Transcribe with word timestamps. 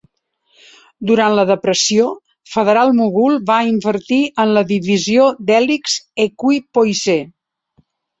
Durant 1.09 1.33
la 1.39 1.41
depressió, 1.49 2.07
Federal-Mogul 2.53 3.37
va 3.49 3.57
invertir 3.71 4.17
en 4.45 4.53
la 4.59 4.63
divisió 4.71 5.27
d'hèlixs 5.51 5.99
Equi-Poise. 6.25 7.19